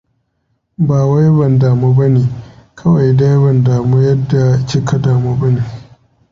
Ba 0.87 1.05
wai 1.05 1.29
ban 1.37 1.59
damu 1.59 1.93
bane, 1.95 2.21
kawai 2.75 3.15
dai 3.15 3.37
ban 3.37 3.63
damu 3.63 4.01
yadda 4.03 4.65
kika 4.65 4.99
damu 5.01 5.35
bane. 5.39 5.63